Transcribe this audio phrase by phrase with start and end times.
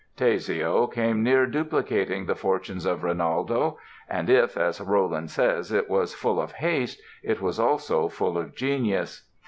[0.17, 3.77] "Teseo" came near duplicating the fortunes of "Rinaldo";
[4.09, 8.55] and if, as Rolland says, it was "full of haste", it was also "full of
[8.55, 9.29] genius."